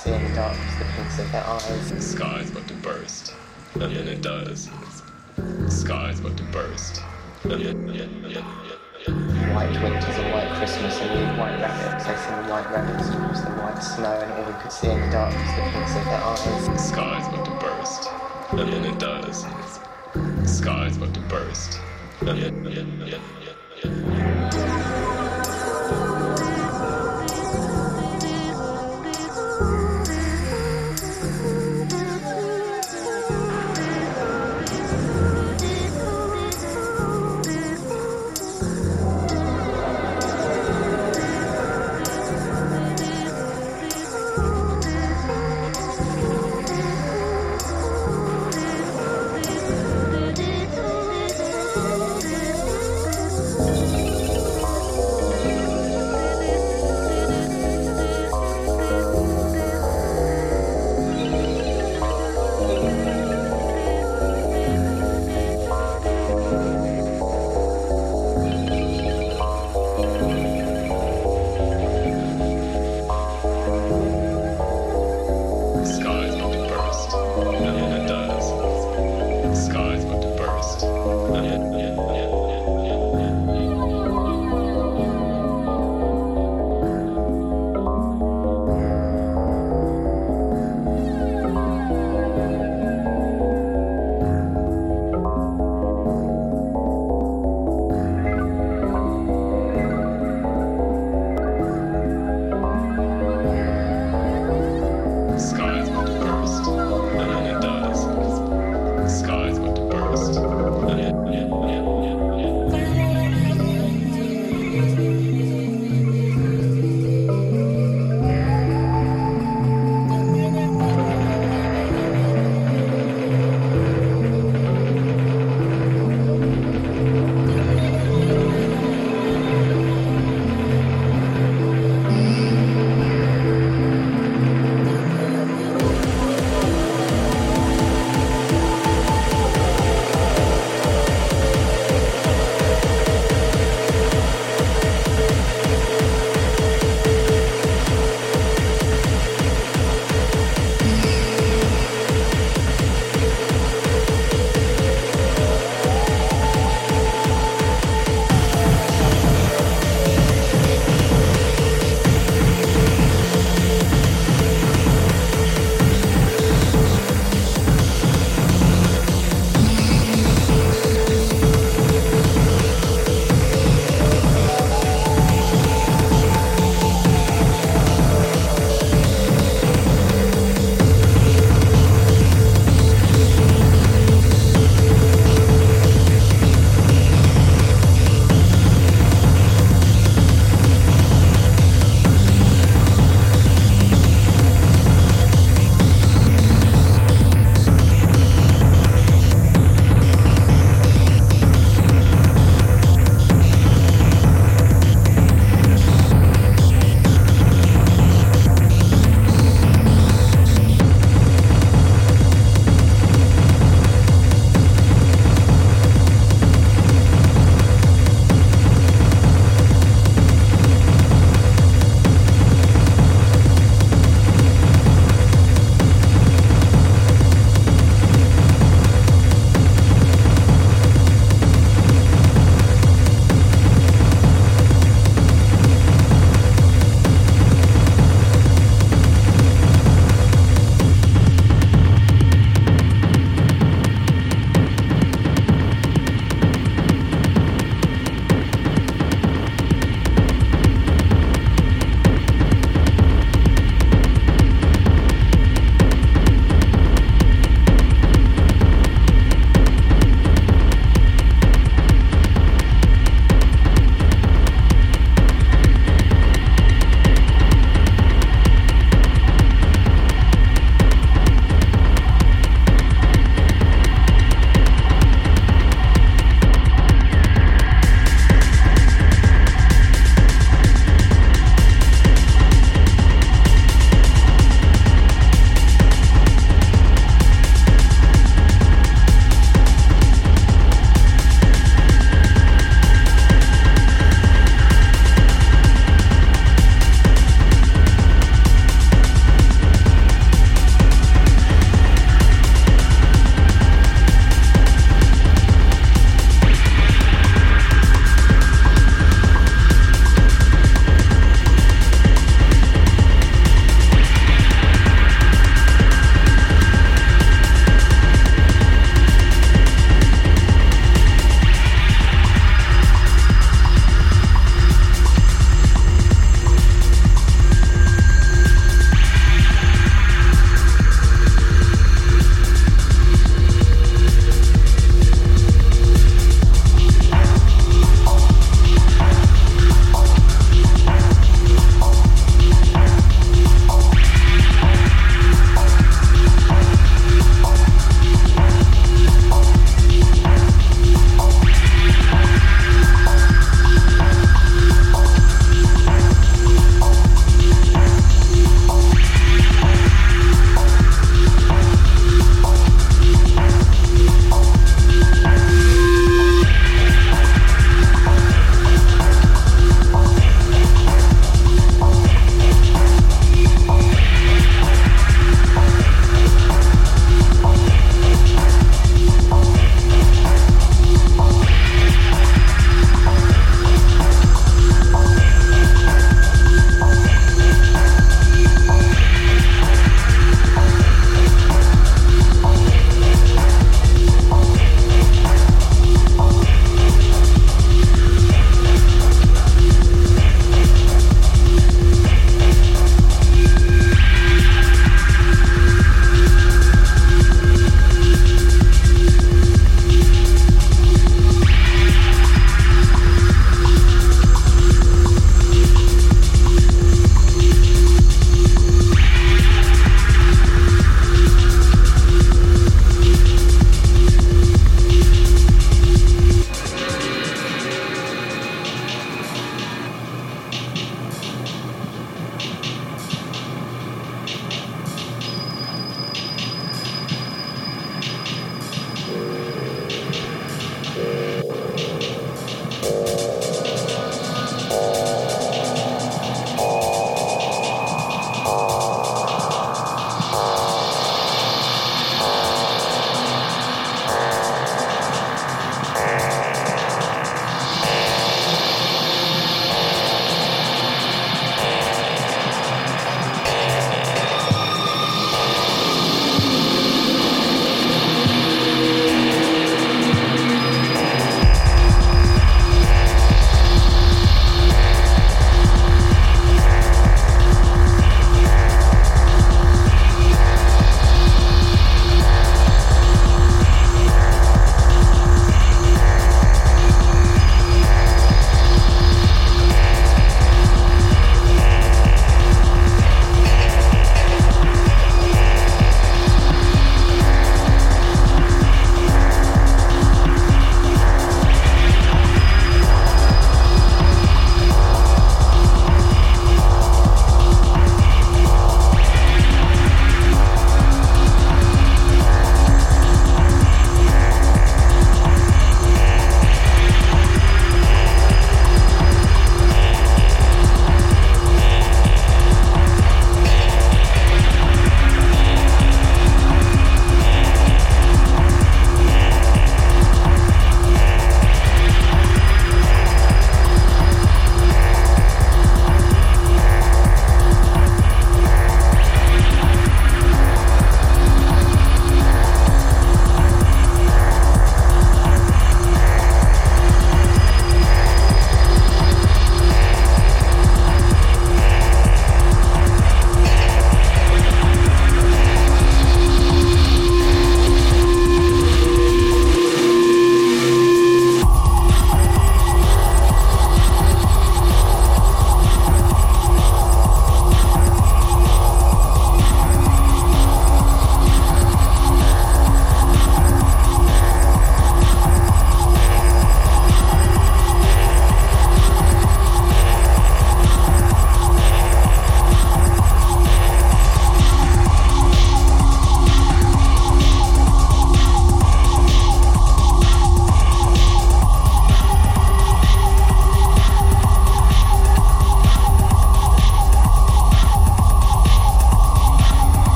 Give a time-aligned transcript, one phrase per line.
[0.00, 2.29] see in the pinks of their eyes.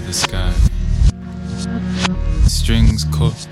[0.00, 0.52] The sky.
[2.46, 3.46] Strings cut,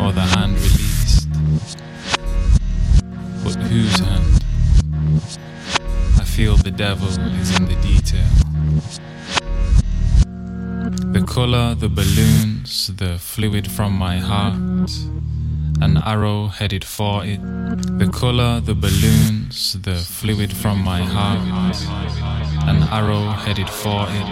[0.00, 1.28] or the hand released.
[3.42, 4.44] But whose hand?
[6.20, 8.30] I feel the devil is in the detail.
[11.12, 14.90] The color, the balloons, the fluid from my heart,
[15.82, 17.40] an arrow headed for it.
[17.98, 21.42] The color, the balloons, the fluid from my heart,
[22.70, 24.26] an arrow headed for it.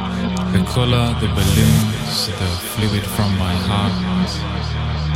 [0.55, 3.95] The color, the balloons, the fluid from my heart,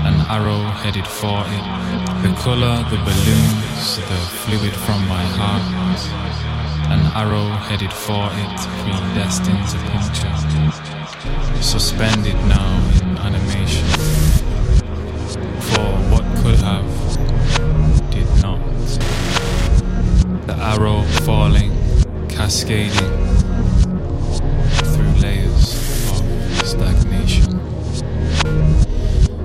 [0.08, 1.64] an arrow headed for it.
[2.24, 5.64] The color, the balloons, the fluid from my heart,
[6.94, 10.34] an arrow headed for it, predestined to puncture
[11.64, 12.70] suspended now
[13.00, 13.86] in animation.
[15.60, 16.03] For
[20.64, 21.70] arrow falling,
[22.26, 22.90] cascading
[24.92, 25.74] through layers
[26.10, 27.60] of stagnation.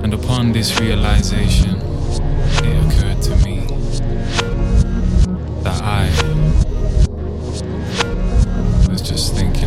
[0.02, 1.76] And upon this realization,
[2.64, 3.66] it occurred to me
[5.62, 6.08] that I
[8.90, 9.59] was just thinking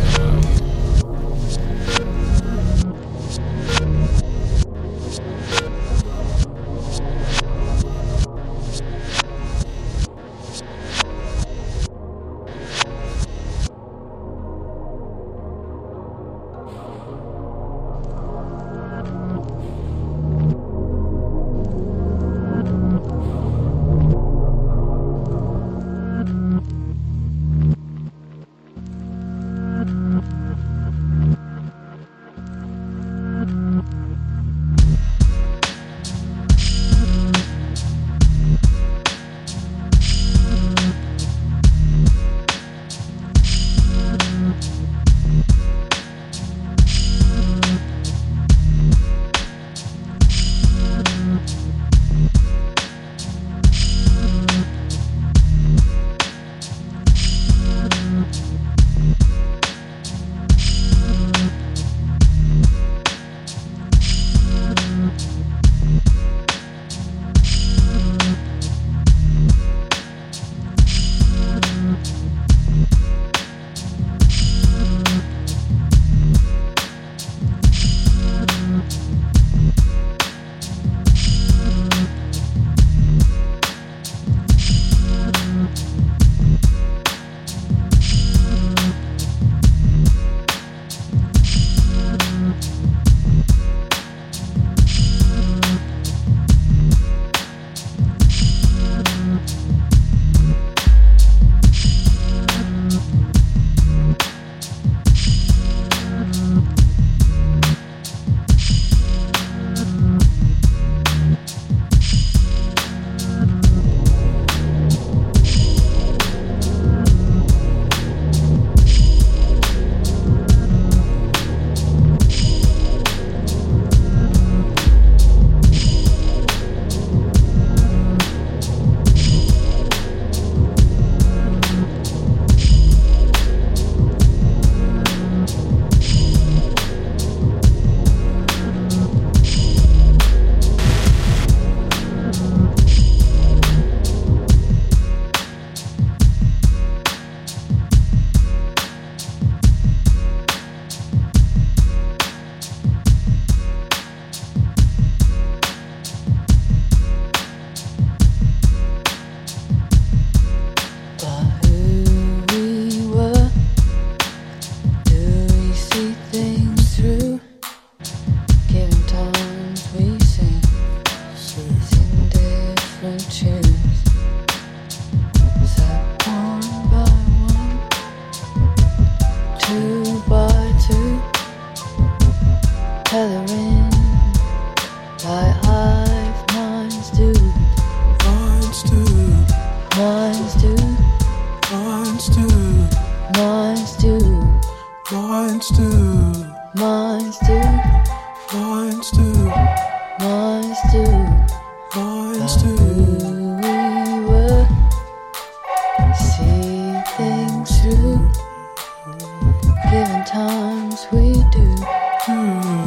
[210.24, 211.76] Given times we do.
[212.24, 212.83] Sing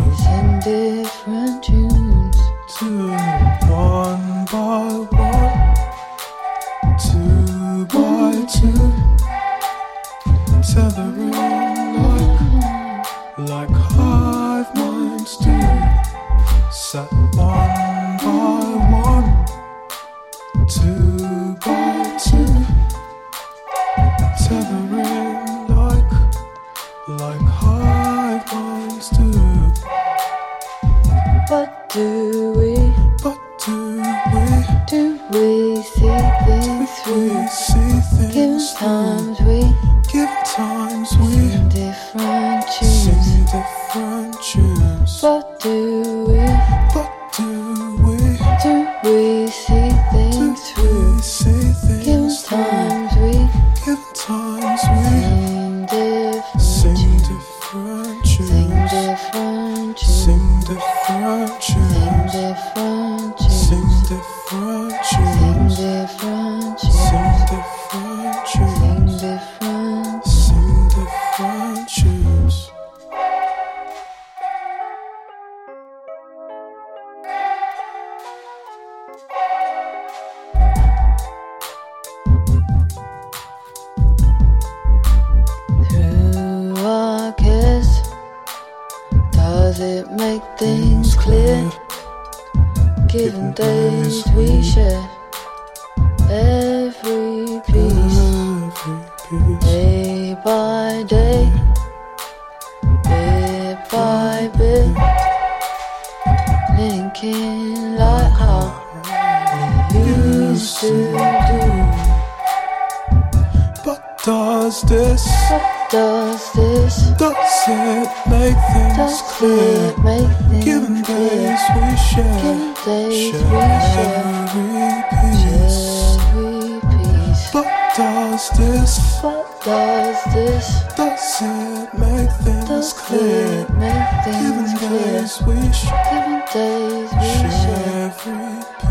[135.87, 138.86] Given days we share